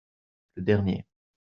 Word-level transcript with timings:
Le 0.55 0.63
dernier. 0.63 1.05